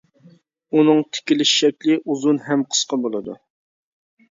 [0.79, 3.39] ئۇنىڭ تىكىلىش شەكلى ئۇزۇن ھەم قىسقا بولىدۇ.